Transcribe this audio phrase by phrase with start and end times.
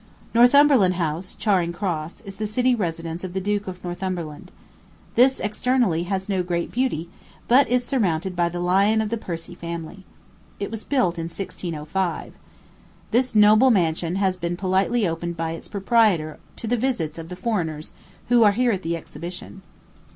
[0.33, 4.51] Northumberland House, at Charing Cross, is the city residence of the Duke of Northumberland.
[5.13, 7.07] This, externally, has no great beauty,
[7.47, 10.03] but is surmounted by the lion of the Percy family.
[10.59, 12.33] It was built in 1605.
[13.11, 17.35] This noble mansion has been politely opened by its proprietor to the visits of the
[17.35, 17.91] foreigners
[18.29, 19.61] who are here at the exhibition.